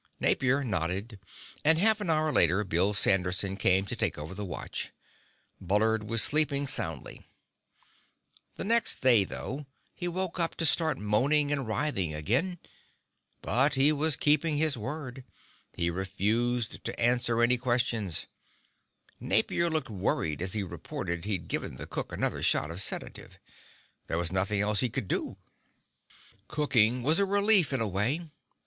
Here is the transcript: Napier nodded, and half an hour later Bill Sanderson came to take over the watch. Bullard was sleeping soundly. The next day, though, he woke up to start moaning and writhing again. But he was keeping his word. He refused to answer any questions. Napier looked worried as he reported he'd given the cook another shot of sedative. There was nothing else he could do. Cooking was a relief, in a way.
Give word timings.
Napier 0.19 0.63
nodded, 0.63 1.19
and 1.63 1.77
half 1.77 2.01
an 2.01 2.09
hour 2.09 2.33
later 2.33 2.63
Bill 2.63 2.95
Sanderson 2.95 3.55
came 3.55 3.85
to 3.85 3.95
take 3.95 4.17
over 4.17 4.33
the 4.33 4.43
watch. 4.43 4.89
Bullard 5.61 6.09
was 6.09 6.23
sleeping 6.23 6.65
soundly. 6.65 7.27
The 8.55 8.63
next 8.63 9.01
day, 9.01 9.25
though, 9.25 9.67
he 9.93 10.07
woke 10.07 10.39
up 10.39 10.55
to 10.55 10.65
start 10.65 10.97
moaning 10.97 11.51
and 11.51 11.67
writhing 11.67 12.15
again. 12.15 12.57
But 13.43 13.75
he 13.75 13.91
was 13.91 14.15
keeping 14.15 14.57
his 14.57 14.75
word. 14.75 15.23
He 15.75 15.91
refused 15.91 16.83
to 16.83 16.99
answer 16.99 17.43
any 17.43 17.59
questions. 17.59 18.25
Napier 19.19 19.69
looked 19.69 19.91
worried 19.91 20.41
as 20.41 20.53
he 20.53 20.63
reported 20.63 21.25
he'd 21.25 21.47
given 21.47 21.75
the 21.75 21.85
cook 21.85 22.11
another 22.11 22.41
shot 22.41 22.71
of 22.71 22.81
sedative. 22.81 23.37
There 24.07 24.17
was 24.17 24.31
nothing 24.31 24.61
else 24.61 24.79
he 24.79 24.89
could 24.89 25.07
do. 25.07 25.37
Cooking 26.47 27.03
was 27.03 27.19
a 27.19 27.25
relief, 27.25 27.71
in 27.71 27.81
a 27.81 27.87
way. 27.87 28.27